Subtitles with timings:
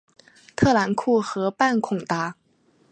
[0.55, 2.35] 特兰库河畔孔达。